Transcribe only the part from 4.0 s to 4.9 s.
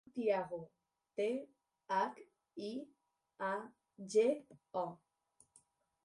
ge, o.